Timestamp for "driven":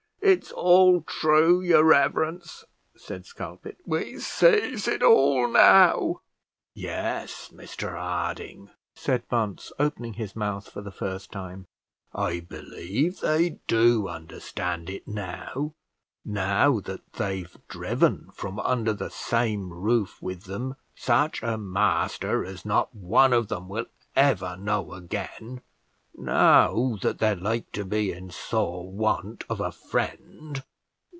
17.67-18.29